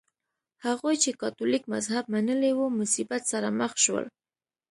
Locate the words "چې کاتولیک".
1.03-1.63